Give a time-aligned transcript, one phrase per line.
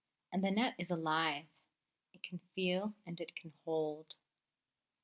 [0.33, 1.45] And the net is alive:
[2.11, 4.15] it can feel and it can hold.